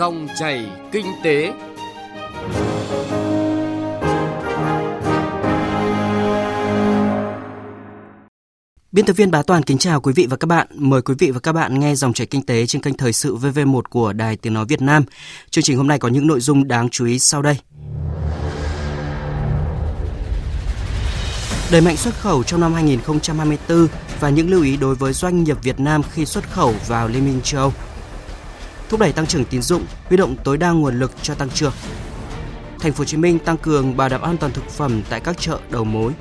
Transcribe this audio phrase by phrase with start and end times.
[0.00, 1.52] Dòng chảy kinh tế.
[8.92, 10.66] Biên tập viên Bá Toàn kính chào quý vị và các bạn.
[10.74, 13.36] Mời quý vị và các bạn nghe dòng chảy kinh tế trên kênh Thời sự
[13.36, 15.04] VV1 của Đài Tiếng Nói Việt Nam.
[15.50, 17.56] Chương trình hôm nay có những nội dung đáng chú ý sau đây.
[21.72, 23.86] Đẩy mạnh xuất khẩu trong năm 2024
[24.20, 27.24] và những lưu ý đối với doanh nghiệp Việt Nam khi xuất khẩu vào Liên
[27.24, 27.72] minh châu Âu.
[28.90, 31.72] Thúc đẩy tăng trưởng tín dụng, huy động tối đa nguồn lực cho tăng trưởng.
[32.80, 35.38] Thành phố Hồ Chí Minh tăng cường bảo đảm an toàn thực phẩm tại các
[35.38, 36.12] chợ đầu mối.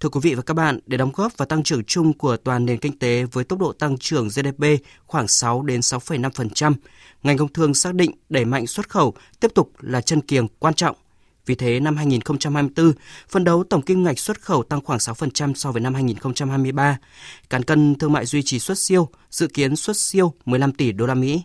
[0.00, 2.66] Thưa quý vị và các bạn, để đóng góp vào tăng trưởng chung của toàn
[2.66, 4.64] nền kinh tế với tốc độ tăng trưởng GDP
[5.06, 6.74] khoảng 6 đến 6,5%,
[7.22, 10.74] ngành công thương xác định đẩy mạnh xuất khẩu tiếp tục là chân kiềng quan
[10.74, 10.96] trọng
[11.46, 12.92] vì thế, năm 2024,
[13.28, 16.98] phân đấu tổng kim ngạch xuất khẩu tăng khoảng 6% so với năm 2023.
[17.50, 21.06] Cán cân thương mại duy trì xuất siêu, dự kiến xuất siêu 15 tỷ đô
[21.06, 21.42] la Mỹ.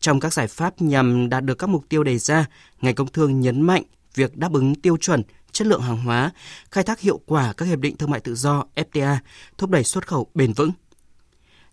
[0.00, 2.46] Trong các giải pháp nhằm đạt được các mục tiêu đề ra,
[2.80, 3.82] ngành công thương nhấn mạnh
[4.14, 5.22] việc đáp ứng tiêu chuẩn,
[5.52, 6.30] chất lượng hàng hóa,
[6.70, 9.16] khai thác hiệu quả các hiệp định thương mại tự do FTA,
[9.58, 10.70] thúc đẩy xuất khẩu bền vững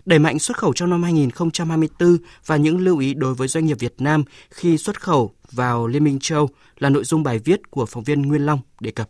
[0.05, 3.79] đẩy mạnh xuất khẩu trong năm 2024 và những lưu ý đối với doanh nghiệp
[3.79, 6.49] Việt Nam khi xuất khẩu vào Liên minh châu
[6.79, 9.09] là nội dung bài viết của phóng viên Nguyên Long đề cập.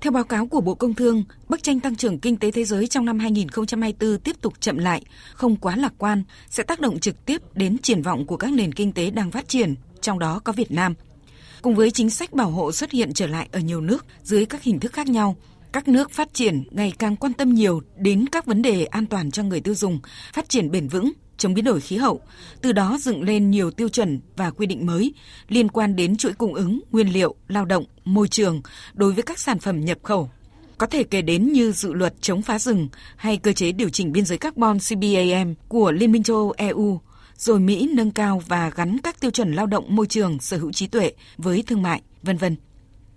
[0.00, 2.86] Theo báo cáo của Bộ Công Thương, bức tranh tăng trưởng kinh tế thế giới
[2.86, 5.02] trong năm 2024 tiếp tục chậm lại,
[5.34, 8.72] không quá lạc quan, sẽ tác động trực tiếp đến triển vọng của các nền
[8.72, 10.94] kinh tế đang phát triển, trong đó có Việt Nam.
[11.62, 14.62] Cùng với chính sách bảo hộ xuất hiện trở lại ở nhiều nước dưới các
[14.62, 15.36] hình thức khác nhau,
[15.74, 19.30] các nước phát triển ngày càng quan tâm nhiều đến các vấn đề an toàn
[19.30, 20.00] cho người tiêu dùng,
[20.32, 22.20] phát triển bền vững, chống biến đổi khí hậu,
[22.60, 25.14] từ đó dựng lên nhiều tiêu chuẩn và quy định mới
[25.48, 29.38] liên quan đến chuỗi cung ứng, nguyên liệu, lao động, môi trường đối với các
[29.38, 30.30] sản phẩm nhập khẩu.
[30.78, 34.12] Có thể kể đến như dự luật chống phá rừng hay cơ chế điều chỉnh
[34.12, 37.00] biên giới carbon CBAM của Liên minh châu Âu EU,
[37.36, 40.72] rồi Mỹ nâng cao và gắn các tiêu chuẩn lao động môi trường, sở hữu
[40.72, 42.56] trí tuệ với thương mại, vân vân.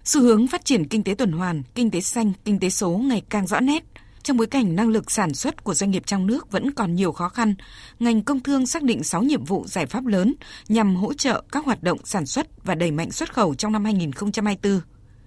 [0.07, 3.21] Xu hướng phát triển kinh tế tuần hoàn, kinh tế xanh, kinh tế số ngày
[3.29, 3.83] càng rõ nét.
[4.23, 7.11] Trong bối cảnh năng lực sản xuất của doanh nghiệp trong nước vẫn còn nhiều
[7.11, 7.55] khó khăn,
[7.99, 10.33] ngành công thương xác định 6 nhiệm vụ giải pháp lớn
[10.69, 13.83] nhằm hỗ trợ các hoạt động sản xuất và đẩy mạnh xuất khẩu trong năm
[13.83, 14.81] 2024.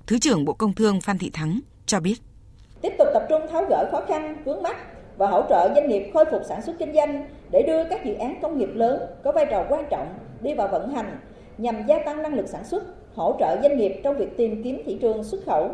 [0.06, 2.16] Thứ trưởng Bộ Công Thương Phan Thị Thắng cho biết.
[2.82, 4.76] Tiếp tục tập trung tháo gỡ khó khăn, vướng mắt
[5.18, 8.14] và hỗ trợ doanh nghiệp khôi phục sản xuất kinh doanh để đưa các dự
[8.14, 11.18] án công nghiệp lớn có vai trò quan trọng đi vào vận hành
[11.58, 12.82] nhằm gia tăng năng lực sản xuất,
[13.14, 15.70] hỗ trợ doanh nghiệp trong việc tìm kiếm thị trường xuất khẩu,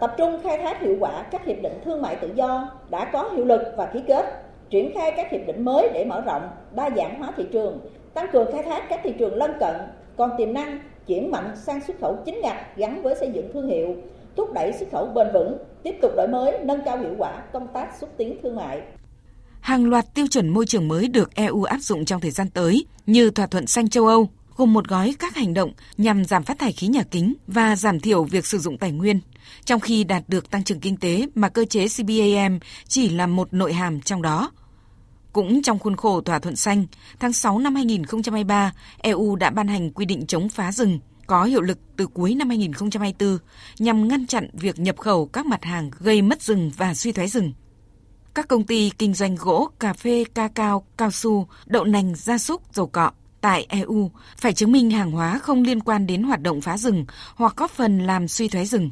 [0.00, 3.30] tập trung khai thác hiệu quả các hiệp định thương mại tự do đã có
[3.36, 6.90] hiệu lực và ký kết, triển khai các hiệp định mới để mở rộng, đa
[6.96, 7.80] dạng hóa thị trường,
[8.14, 9.74] tăng cường khai thác các thị trường lân cận
[10.16, 13.66] còn tiềm năng chuyển mạnh sang xuất khẩu chính ngạch gắn với xây dựng thương
[13.66, 13.96] hiệu,
[14.36, 17.66] thúc đẩy xuất khẩu bền vững, tiếp tục đổi mới, nâng cao hiệu quả công
[17.74, 18.80] tác xúc tiến thương mại.
[19.60, 22.86] Hàng loạt tiêu chuẩn môi trường mới được EU áp dụng trong thời gian tới
[23.06, 26.58] như thỏa thuận xanh châu Âu, gồm một gói các hành động nhằm giảm phát
[26.58, 29.20] thải khí nhà kính và giảm thiểu việc sử dụng tài nguyên,
[29.64, 32.58] trong khi đạt được tăng trưởng kinh tế mà cơ chế CBAM
[32.88, 34.50] chỉ là một nội hàm trong đó.
[35.32, 36.86] Cũng trong khuôn khổ thỏa thuận xanh,
[37.20, 40.98] tháng 6 năm 2023, EU đã ban hành quy định chống phá rừng
[41.30, 43.38] có hiệu lực từ cuối năm 2024
[43.78, 47.28] nhằm ngăn chặn việc nhập khẩu các mặt hàng gây mất rừng và suy thoái
[47.28, 47.52] rừng.
[48.34, 52.38] Các công ty kinh doanh gỗ, cà phê, ca cao, cao su, đậu nành, gia
[52.38, 53.10] súc, dầu cọ
[53.40, 57.04] tại EU phải chứng minh hàng hóa không liên quan đến hoạt động phá rừng
[57.34, 58.90] hoặc góp phần làm suy thoái rừng.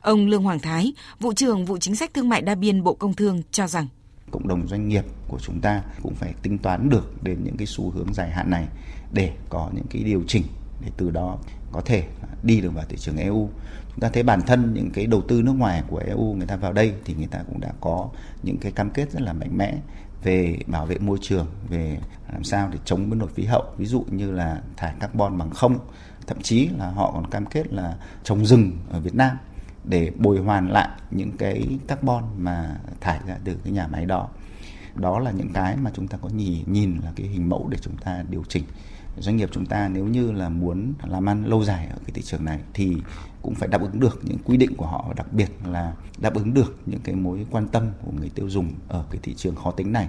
[0.00, 3.14] Ông Lương Hoàng Thái, vụ trưởng vụ chính sách thương mại đa biên Bộ Công
[3.14, 3.86] Thương cho rằng
[4.32, 7.66] cộng đồng doanh nghiệp của chúng ta cũng phải tính toán được đến những cái
[7.66, 8.66] xu hướng dài hạn này
[9.12, 10.42] để có những cái điều chỉnh
[10.80, 11.38] để từ đó
[11.72, 12.04] có thể
[12.42, 13.50] đi được vào thị trường EU.
[13.90, 16.56] Chúng ta thấy bản thân những cái đầu tư nước ngoài của EU người ta
[16.56, 18.08] vào đây thì người ta cũng đã có
[18.42, 19.78] những cái cam kết rất là mạnh mẽ
[20.22, 21.98] về bảo vệ môi trường, về
[22.32, 25.50] làm sao để chống biến đổi khí hậu, ví dụ như là thải carbon bằng
[25.50, 25.78] không,
[26.26, 29.36] thậm chí là họ còn cam kết là trồng rừng ở Việt Nam
[29.84, 34.28] để bồi hoàn lại những cái carbon mà thải ra từ cái nhà máy đó.
[34.94, 37.78] Đó là những cái mà chúng ta có nhìn nhìn là cái hình mẫu để
[37.80, 38.64] chúng ta điều chỉnh
[39.18, 42.22] doanh nghiệp chúng ta nếu như là muốn làm ăn lâu dài ở cái thị
[42.22, 42.96] trường này thì
[43.42, 46.54] cũng phải đáp ứng được những quy định của họ đặc biệt là đáp ứng
[46.54, 49.70] được những cái mối quan tâm của người tiêu dùng ở cái thị trường khó
[49.70, 50.08] tính này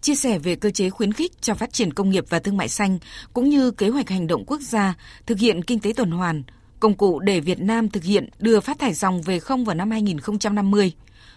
[0.00, 2.68] chia sẻ về cơ chế khuyến khích cho phát triển công nghiệp và thương mại
[2.68, 2.98] xanh
[3.32, 4.94] cũng như kế hoạch hành động quốc gia
[5.26, 6.42] thực hiện kinh tế tuần hoàn,
[6.80, 9.90] công cụ để Việt Nam thực hiện đưa phát thải dòng về không vào năm
[9.90, 10.92] 2050.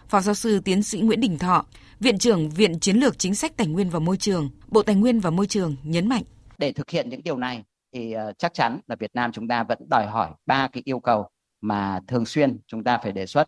[0.10, 1.66] Phó giáo sư tiến sĩ Nguyễn Đình Thọ,
[2.00, 5.20] Viện trưởng Viện Chiến lược Chính sách Tài nguyên và Môi trường, Bộ Tài nguyên
[5.20, 6.24] và Môi trường nhấn mạnh.
[6.58, 7.64] Để thực hiện những điều này
[7.94, 11.00] thì ờ, chắc chắn là Việt Nam chúng ta vẫn đòi hỏi ba cái yêu
[11.00, 11.30] cầu
[11.62, 13.48] mà thường xuyên chúng ta phải đề xuất.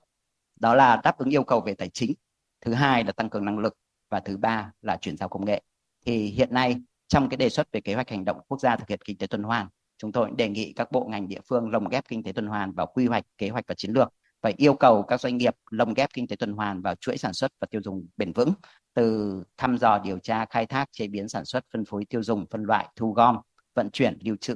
[0.60, 2.13] Đó là đáp ứng yêu cầu về tài chính,
[2.62, 3.78] thứ hai là tăng cường năng lực
[4.10, 5.62] và thứ ba là chuyển giao công nghệ.
[6.06, 6.75] Thì hiện nay
[7.07, 9.28] trong cái đề xuất về kế hoạch hành động quốc gia thực hiện kinh tế
[9.28, 9.68] tuần hoàn
[9.98, 12.72] chúng tôi đề nghị các bộ ngành địa phương lồng ghép kinh tế tuần hoàn
[12.72, 14.13] vào quy hoạch kế hoạch và chiến lược
[14.45, 17.33] và yêu cầu các doanh nghiệp lồng ghép kinh tế tuần hoàn vào chuỗi sản
[17.33, 18.53] xuất và tiêu dùng bền vững
[18.95, 22.45] từ thăm dò điều tra khai thác chế biến sản xuất phân phối tiêu dùng
[22.51, 23.38] phân loại thu gom
[23.75, 24.56] vận chuyển lưu trữ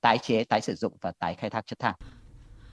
[0.00, 1.94] tái chế tái sử dụng và tái khai thác chất thải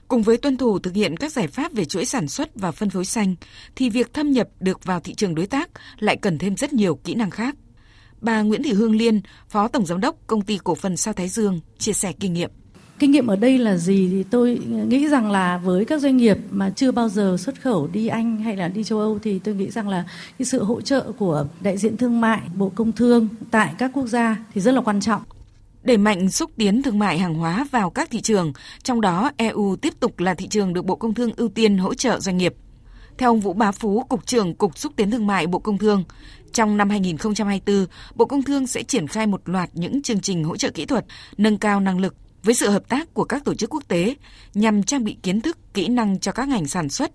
[0.08, 2.90] Cùng với tuân thủ thực hiện các giải pháp về chuỗi sản xuất và phân
[2.90, 3.34] phối xanh,
[3.76, 6.96] thì việc thâm nhập được vào thị trường đối tác lại cần thêm rất nhiều
[6.96, 7.54] kỹ năng khác.
[8.20, 11.28] Bà Nguyễn Thị Hương Liên, Phó Tổng Giám đốc Công ty Cổ phần Sao Thái
[11.28, 12.50] Dương, chia sẻ kinh nghiệm.
[12.98, 16.38] Kinh nghiệm ở đây là gì thì tôi nghĩ rằng là với các doanh nghiệp
[16.50, 19.54] mà chưa bao giờ xuất khẩu đi Anh hay là đi châu Âu thì tôi
[19.54, 20.04] nghĩ rằng là
[20.38, 24.06] cái sự hỗ trợ của đại diện thương mại, Bộ Công Thương tại các quốc
[24.06, 25.22] gia thì rất là quan trọng
[25.82, 28.52] đẩy mạnh xúc tiến thương mại hàng hóa vào các thị trường,
[28.82, 31.94] trong đó EU tiếp tục là thị trường được Bộ Công Thương ưu tiên hỗ
[31.94, 32.54] trợ doanh nghiệp.
[33.18, 36.04] Theo ông Vũ Bá Phú, Cục trưởng Cục Xúc tiến Thương mại Bộ Công Thương,
[36.52, 40.56] trong năm 2024, Bộ Công Thương sẽ triển khai một loạt những chương trình hỗ
[40.56, 41.04] trợ kỹ thuật,
[41.38, 42.14] nâng cao năng lực
[42.46, 44.14] với sự hợp tác của các tổ chức quốc tế
[44.54, 47.10] nhằm trang bị kiến thức, kỹ năng cho các ngành sản xuất,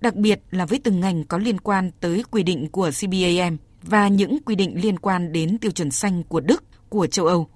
[0.00, 4.08] đặc biệt là với từng ngành có liên quan tới quy định của CBAM và
[4.08, 7.48] những quy định liên quan đến tiêu chuẩn xanh của Đức, của châu Âu.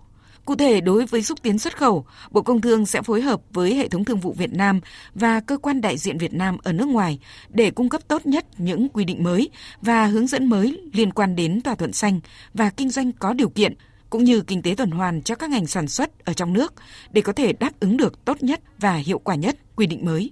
[0.44, 3.74] Cụ thể, đối với xúc tiến xuất khẩu, Bộ Công Thương sẽ phối hợp với
[3.74, 4.80] hệ thống thương vụ Việt Nam
[5.14, 8.46] và cơ quan đại diện Việt Nam ở nước ngoài để cung cấp tốt nhất
[8.58, 9.50] những quy định mới
[9.82, 12.20] và hướng dẫn mới liên quan đến thỏa thuận xanh
[12.54, 13.74] và kinh doanh có điều kiện,
[14.10, 16.74] cũng như kinh tế tuần hoàn cho các ngành sản xuất ở trong nước
[17.10, 20.30] để có thể đáp ứng được tốt nhất và hiệu quả nhất quy định mới.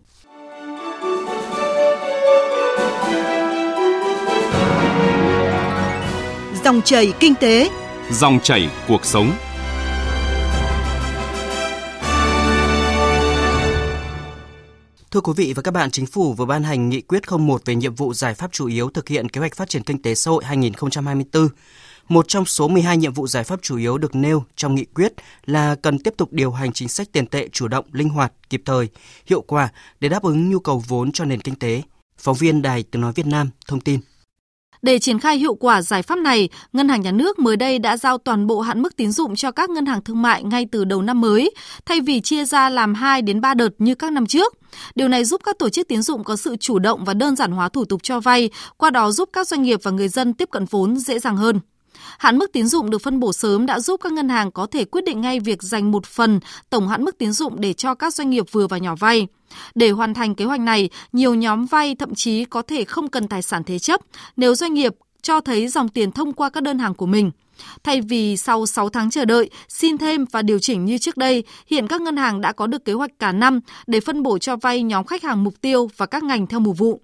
[6.64, 7.70] Dòng chảy kinh tế,
[8.11, 9.32] dòng chảy cuộc sống.
[15.11, 17.75] Thưa quý vị và các bạn, Chính phủ vừa ban hành nghị quyết 01 về
[17.75, 20.31] nhiệm vụ giải pháp chủ yếu thực hiện kế hoạch phát triển kinh tế xã
[20.31, 21.49] hội 2024.
[22.08, 25.12] Một trong số 12 nhiệm vụ giải pháp chủ yếu được nêu trong nghị quyết
[25.47, 28.62] là cần tiếp tục điều hành chính sách tiền tệ chủ động, linh hoạt, kịp
[28.64, 28.88] thời,
[29.26, 29.69] hiệu quả
[30.00, 31.82] để đáp ứng nhu cầu vốn cho nền kinh tế.
[32.19, 34.00] Phóng viên Đài Tiếng Nói Việt Nam thông tin.
[34.82, 37.97] Để triển khai hiệu quả giải pháp này, Ngân hàng Nhà nước mới đây đã
[37.97, 40.85] giao toàn bộ hạn mức tín dụng cho các ngân hàng thương mại ngay từ
[40.85, 41.50] đầu năm mới,
[41.87, 44.55] thay vì chia ra làm 2 đến 3 đợt như các năm trước.
[44.94, 47.52] Điều này giúp các tổ chức tín dụng có sự chủ động và đơn giản
[47.52, 50.49] hóa thủ tục cho vay, qua đó giúp các doanh nghiệp và người dân tiếp
[50.50, 51.61] cận vốn dễ dàng hơn.
[52.19, 54.84] Hạn mức tín dụng được phân bổ sớm đã giúp các ngân hàng có thể
[54.84, 56.40] quyết định ngay việc dành một phần
[56.70, 59.26] tổng hạn mức tín dụng để cho các doanh nghiệp vừa và nhỏ vay.
[59.75, 63.28] Để hoàn thành kế hoạch này, nhiều nhóm vay thậm chí có thể không cần
[63.28, 64.00] tài sản thế chấp
[64.37, 67.31] nếu doanh nghiệp cho thấy dòng tiền thông qua các đơn hàng của mình.
[67.84, 71.44] Thay vì sau 6 tháng chờ đợi, xin thêm và điều chỉnh như trước đây,
[71.66, 74.56] hiện các ngân hàng đã có được kế hoạch cả năm để phân bổ cho
[74.56, 77.00] vay nhóm khách hàng mục tiêu và các ngành theo mùa vụ.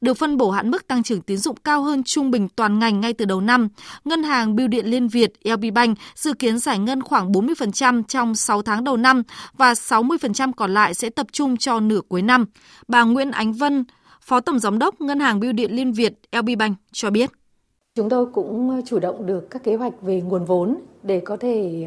[0.00, 3.00] Được phân bổ hạn mức tăng trưởng tín dụng cao hơn trung bình toàn ngành
[3.00, 3.68] ngay từ đầu năm,
[4.04, 8.34] Ngân hàng Bưu điện Liên Việt LB Bank dự kiến giải ngân khoảng 40% trong
[8.34, 9.22] 6 tháng đầu năm
[9.56, 12.44] và 60% còn lại sẽ tập trung cho nửa cuối năm.
[12.88, 13.84] Bà Nguyễn Ánh Vân,
[14.20, 17.30] Phó Tổng Giám đốc Ngân hàng Bưu điện Liên Việt LB Bank cho biết.
[17.94, 21.86] Chúng tôi cũng chủ động được các kế hoạch về nguồn vốn để có thể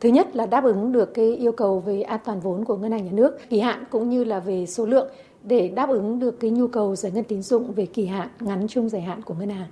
[0.00, 2.92] Thứ nhất là đáp ứng được cái yêu cầu về an toàn vốn của ngân
[2.92, 5.08] hàng nhà nước, kỳ hạn cũng như là về số lượng
[5.42, 8.68] để đáp ứng được cái nhu cầu giải ngân tín dụng về kỳ hạn ngắn
[8.68, 9.66] trung dài hạn của ngân hàng.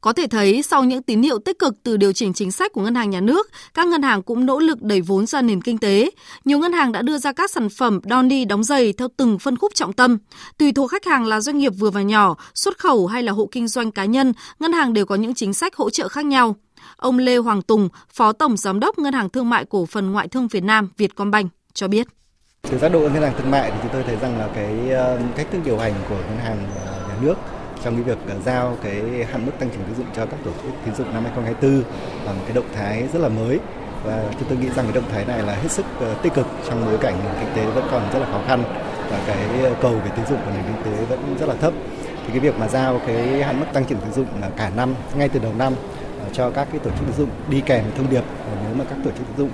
[0.00, 2.80] Có thể thấy sau những tín hiệu tích cực từ điều chỉnh chính sách của
[2.80, 5.78] ngân hàng nhà nước, các ngân hàng cũng nỗ lực đẩy vốn ra nền kinh
[5.78, 6.10] tế.
[6.44, 9.38] Nhiều ngân hàng đã đưa ra các sản phẩm đòn đi đóng giày theo từng
[9.38, 10.18] phân khúc trọng tâm.
[10.58, 13.48] Tùy thuộc khách hàng là doanh nghiệp vừa và nhỏ, xuất khẩu hay là hộ
[13.52, 16.56] kinh doanh cá nhân, ngân hàng đều có những chính sách hỗ trợ khác nhau.
[16.96, 20.28] Ông Lê Hoàng Tùng, Phó Tổng Giám đốc Ngân hàng Thương mại Cổ phần Ngoại
[20.28, 22.06] thương Việt Nam Vietcombank cho biết.
[22.70, 25.18] Từ giác độ ngân hàng thương mại thì chúng tôi thấy rằng là cái ờ,
[25.36, 27.34] cách thức điều hành của ngân hàng ờ, nhà nước
[27.84, 28.94] trong cái việc ờ, giao cái
[29.32, 31.82] hạn mức tăng trưởng tín dụng cho các tổ chức tín dụng năm 2024
[32.26, 33.58] là một cái động thái rất là mới.
[34.04, 35.84] Và chúng tôi nghĩ rằng cái động thái này là hết sức
[36.22, 38.62] tích cực trong bối cảnh nền kinh tế vẫn còn rất là khó khăn
[39.10, 39.38] và cái
[39.82, 41.72] cầu về tín dụng của nền kinh tế vẫn rất là thấp.
[42.26, 45.28] Thì cái việc mà giao cái hạn mức tăng trưởng tín dụng cả năm, ngay
[45.28, 45.72] từ đầu năm
[46.32, 48.24] cho các cái tổ chức tín dụng đi kèm thông điệp.
[48.64, 49.50] Nếu mà các tổ chức tín dụng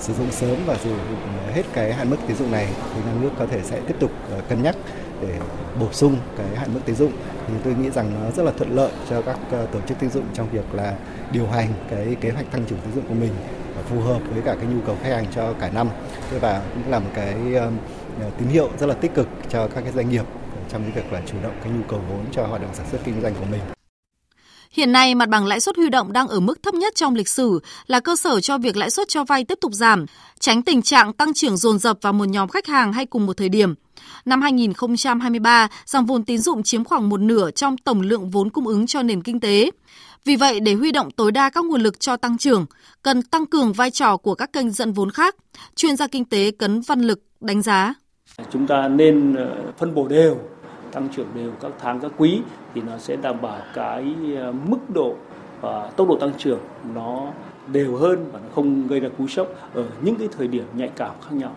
[0.00, 1.18] sử dụng sớm và sử dụng
[1.54, 4.10] hết cái hạn mức tín dụng này thì nhà nước có thể sẽ tiếp tục
[4.30, 4.76] ờ, cân nhắc
[5.22, 5.38] để
[5.80, 7.12] bổ sung cái hạn mức tín dụng
[7.48, 10.10] thì tôi nghĩ rằng nó rất là thuận lợi cho các ờ, tổ chức tín
[10.10, 10.94] dụng trong việc là
[11.32, 13.32] điều hành cái kế hoạch tăng trưởng tín dụng của mình
[13.88, 15.88] phù hợp với cả cái nhu cầu khách hàng cho cả năm
[16.40, 17.70] và cũng là một cái ờ,
[18.38, 20.24] tín hiệu rất là tích cực cho các cái doanh nghiệp
[20.68, 23.00] trong cái việc là chủ động cái nhu cầu vốn cho hoạt động sản xuất
[23.04, 23.79] kinh doanh của mình.
[24.74, 27.28] Hiện nay, mặt bằng lãi suất huy động đang ở mức thấp nhất trong lịch
[27.28, 30.06] sử, là cơ sở cho việc lãi suất cho vay tiếp tục giảm,
[30.40, 33.36] tránh tình trạng tăng trưởng dồn dập vào một nhóm khách hàng hay cùng một
[33.36, 33.74] thời điểm.
[34.24, 38.66] Năm 2023, dòng vốn tín dụng chiếm khoảng một nửa trong tổng lượng vốn cung
[38.66, 39.70] ứng cho nền kinh tế.
[40.24, 42.66] Vì vậy, để huy động tối đa các nguồn lực cho tăng trưởng,
[43.02, 45.36] cần tăng cường vai trò của các kênh dẫn vốn khác.
[45.76, 47.94] Chuyên gia kinh tế Cấn Văn Lực đánh giá.
[48.52, 50.36] Chúng ta nên ờ, phân bổ đều,
[50.92, 52.40] tăng trưởng đều các tháng các quý
[52.74, 55.14] thì nó sẽ đảm bảo cái ờ, mức độ
[55.60, 56.60] và tốc độ tăng trưởng
[56.94, 57.26] nó
[57.66, 60.90] đều hơn và nó không gây ra cú sốc ở những cái thời điểm nhạy
[60.96, 61.54] cảm khác nhau.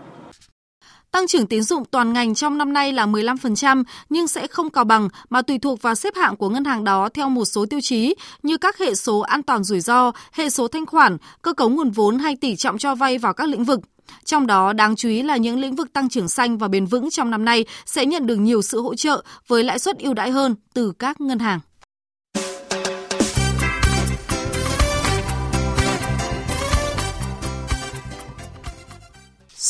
[1.12, 4.84] Tăng trưởng tín dụng toàn ngành trong năm nay là 15% nhưng sẽ không cao
[4.84, 7.82] bằng mà tùy thuộc vào xếp hạng của ngân hàng đó theo một số tiêu
[7.82, 11.70] chí như các hệ số an toàn rủi ro, hệ số thanh khoản, cơ cấu
[11.70, 13.80] nguồn vốn hay tỷ trọng cho vay vào các lĩnh vực.
[14.26, 17.10] Trong đó đáng chú ý là những lĩnh vực tăng trưởng xanh và bền vững
[17.10, 20.32] trong năm nay sẽ nhận được nhiều sự hỗ trợ với lãi suất ưu đãi
[20.32, 21.60] hơn từ các ngân hàng.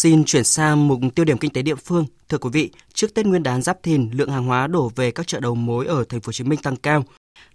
[0.04, 2.06] Xin chuyển sang mục tiêu điểm kinh tế địa phương.
[2.30, 5.28] Thưa quý vị, trước Tết Nguyên đán Giáp Thìn, lượng hàng hóa đổ về các
[5.28, 7.04] chợ đầu mối ở thành phố Hồ Chí Minh tăng cao.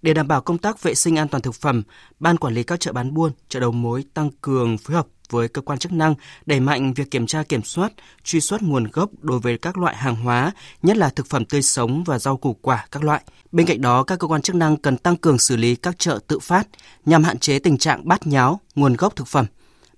[0.02, 1.82] Để đảm bảo công tác vệ sinh an toàn thực phẩm,
[2.20, 5.48] ban quản lý các chợ bán buôn, chợ đầu mối tăng cường phối hợp với
[5.48, 6.14] cơ quan chức năng
[6.46, 7.92] đẩy mạnh việc kiểm tra kiểm soát,
[8.24, 11.62] truy xuất nguồn gốc đối với các loại hàng hóa, nhất là thực phẩm tươi
[11.62, 13.22] sống và rau củ quả các loại.
[13.52, 16.18] Bên cạnh đó, các cơ quan chức năng cần tăng cường xử lý các chợ
[16.26, 16.68] tự phát
[17.04, 19.46] nhằm hạn chế tình trạng bát nháo nguồn gốc thực phẩm.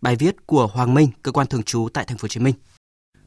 [0.00, 2.54] Bài viết của Hoàng Minh, cơ quan thường trú tại thành phố Hồ Chí Minh.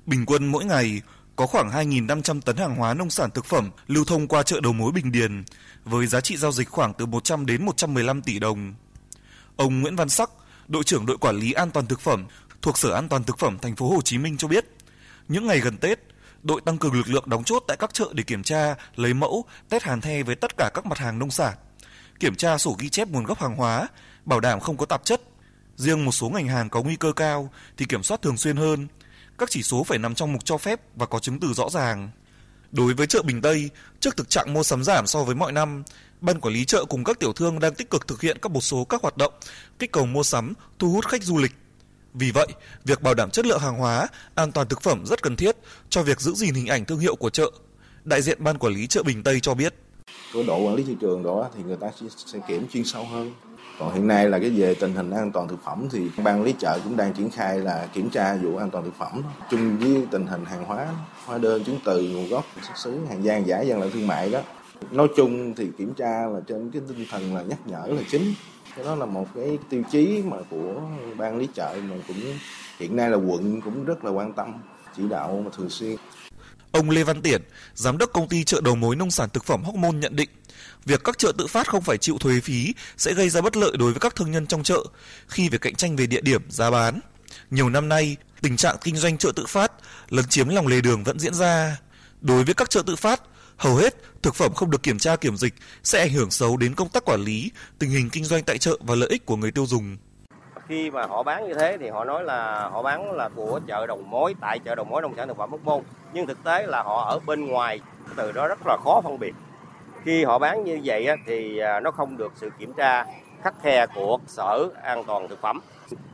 [0.05, 1.01] Bình quân mỗi ngày
[1.35, 4.73] có khoảng 2.500 tấn hàng hóa nông sản thực phẩm lưu thông qua chợ đầu
[4.73, 5.43] mối Bình Điền
[5.85, 8.73] với giá trị giao dịch khoảng từ 100 đến 115 tỷ đồng.
[9.55, 10.29] Ông Nguyễn Văn Sắc,
[10.67, 12.25] đội trưởng đội quản lý an toàn thực phẩm
[12.61, 14.65] thuộc Sở An toàn thực phẩm thành phố Hồ Chí Minh cho biết,
[15.27, 15.99] những ngày gần Tết,
[16.43, 19.45] đội tăng cường lực lượng đóng chốt tại các chợ để kiểm tra, lấy mẫu,
[19.69, 21.53] test hàn the với tất cả các mặt hàng nông sản,
[22.19, 23.87] kiểm tra sổ ghi chép nguồn gốc hàng hóa,
[24.25, 25.21] bảo đảm không có tạp chất.
[25.75, 28.87] Riêng một số ngành hàng có nguy cơ cao thì kiểm soát thường xuyên hơn.
[29.37, 32.09] Các chỉ số phải nằm trong mục cho phép và có chứng từ rõ ràng.
[32.73, 35.83] Đối với chợ Bình Tây, trước thực trạng mua sắm giảm so với mọi năm,
[36.21, 38.61] ban quản lý chợ cùng các tiểu thương đang tích cực thực hiện các một
[38.61, 39.33] số các hoạt động
[39.79, 41.51] kích cầu mua sắm, thu hút khách du lịch.
[42.13, 42.47] Vì vậy,
[42.85, 45.57] việc bảo đảm chất lượng hàng hóa, an toàn thực phẩm rất cần thiết
[45.89, 47.51] cho việc giữ gìn hình ảnh thương hiệu của chợ.
[48.03, 49.73] Đại diện ban quản lý chợ Bình Tây cho biết.
[50.33, 51.87] Cái độ quản lý thị trường đó thì người ta
[52.25, 53.33] sẽ kiểm chuyên sâu hơn.
[53.79, 56.53] Còn hiện nay là cái về tình hình an toàn thực phẩm thì ban lý
[56.59, 60.07] chợ cũng đang triển khai là kiểm tra vụ an toàn thực phẩm chung với
[60.11, 60.87] tình hình hàng hóa,
[61.25, 64.29] hóa đơn chứng từ nguồn gốc xuất xứ hàng gian giả gian lận thương mại
[64.29, 64.39] đó.
[64.91, 68.33] Nói chung thì kiểm tra là trên cái tinh thần là nhắc nhở là chính.
[68.75, 70.81] Cái đó là một cái tiêu chí mà của
[71.17, 72.17] ban lý chợ mà cũng
[72.79, 74.53] hiện nay là quận cũng rất là quan tâm
[74.97, 75.95] chỉ đạo mà thường xuyên.
[76.71, 77.41] Ông Lê Văn Tiển,
[77.75, 80.29] giám đốc công ty chợ đầu mối nông sản thực phẩm Hóc Môn nhận định,
[80.85, 83.71] việc các chợ tự phát không phải chịu thuế phí sẽ gây ra bất lợi
[83.79, 84.83] đối với các thương nhân trong chợ
[85.27, 86.99] khi phải cạnh tranh về địa điểm, giá bán.
[87.49, 89.71] Nhiều năm nay, tình trạng kinh doanh chợ tự phát
[90.09, 91.77] lấn chiếm lòng lề đường vẫn diễn ra.
[92.21, 93.21] Đối với các chợ tự phát,
[93.57, 96.75] hầu hết thực phẩm không được kiểm tra kiểm dịch sẽ ảnh hưởng xấu đến
[96.75, 99.51] công tác quản lý, tình hình kinh doanh tại chợ và lợi ích của người
[99.51, 99.97] tiêu dùng.
[100.67, 103.87] Khi mà họ bán như thế thì họ nói là họ bán là của chợ
[103.87, 106.65] đầu mối tại chợ đầu mối nông sản thực phẩm Hóc Môn, nhưng thực tế
[106.67, 107.79] là họ ở bên ngoài,
[108.15, 109.33] từ đó rất là khó phân biệt.
[110.05, 113.05] Khi họ bán như vậy thì à, nó không được sự kiểm tra
[113.43, 115.59] khắc khe của Sở An toàn thực phẩm.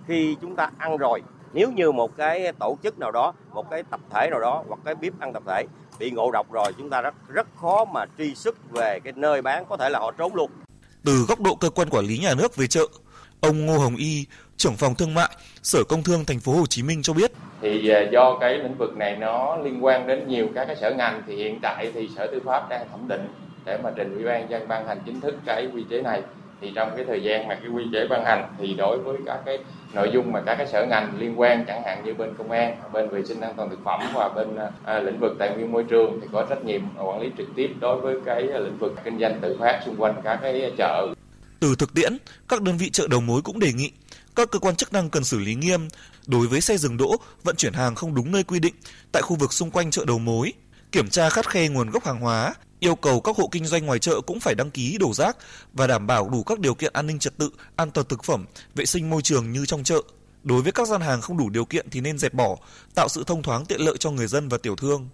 [0.07, 1.21] Khi chúng ta ăn rồi,
[1.53, 4.79] nếu như một cái tổ chức nào đó, một cái tập thể nào đó hoặc
[4.85, 5.63] cái bếp ăn tập thể
[5.99, 9.41] bị ngộ độc rồi chúng ta rất rất khó mà truy xuất về cái nơi
[9.41, 10.51] bán có thể là họ trốn luôn.
[11.05, 12.85] Từ góc độ cơ quan quản lý nhà nước về chợ,
[13.41, 14.25] ông Ngô Hồng Y,
[14.57, 15.29] trưởng phòng thương mại,
[15.61, 17.31] Sở Công Thương thành phố Hồ Chí Minh cho biết
[17.61, 20.91] thì à, do cái lĩnh vực này nó liên quan đến nhiều các cái sở
[20.91, 23.27] ngành thì hiện tại thì Sở Tư pháp đang thẩm định
[23.65, 26.21] để mà trình Ủy ban dân ban hành chính thức cái quy chế này.
[26.61, 29.39] Thì trong cái thời gian mà cái quy chế ban hành thì đối với các
[29.45, 29.57] cái
[29.93, 32.75] nội dung mà các cái sở ngành liên quan chẳng hạn như bên công an
[32.93, 34.47] bên vệ sinh an toàn thực phẩm và bên
[34.85, 37.69] à, lĩnh vực tài nguyên môi trường thì có trách nhiệm quản lý trực tiếp
[37.79, 41.07] đối với cái lĩnh vực kinh doanh tự phát xung quanh các cái chợ.
[41.59, 43.91] Từ thực tiễn các đơn vị chợ đầu mối cũng đề nghị
[44.35, 45.87] các cơ quan chức năng cần xử lý nghiêm
[46.27, 48.73] đối với xe dừng đỗ vận chuyển hàng không đúng nơi quy định
[49.11, 50.53] tại khu vực xung quanh chợ đầu mối
[50.91, 53.99] kiểm tra khắt khe nguồn gốc hàng hóa yêu cầu các hộ kinh doanh ngoài
[53.99, 55.37] chợ cũng phải đăng ký đổ rác
[55.73, 58.45] và đảm bảo đủ các điều kiện an ninh trật tự, an toàn thực phẩm,
[58.75, 60.01] vệ sinh môi trường như trong chợ.
[60.43, 62.55] Đối với các gian hàng không đủ điều kiện thì nên dẹp bỏ,
[62.95, 65.09] tạo sự thông thoáng tiện lợi cho người dân và tiểu thương.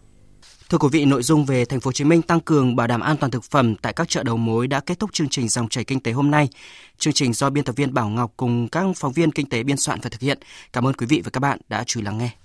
[0.70, 3.02] Thưa quý vị, nội dung về thành phố Hồ Chí Minh tăng cường bảo đảm
[3.02, 5.70] an toàn thực phẩm tại các chợ đầu mối đã kết thúc chương trình dòng
[5.70, 6.50] chảy kinh tế hôm nay.
[6.98, 9.78] Chương trình do biên tập viên Bảo Ngọc cùng các phóng viên kinh tế biên
[9.78, 10.40] soạn và thực hiện.
[10.74, 12.36] Cảm ơn quý vị và các bạn đã chú ý lắng nghe.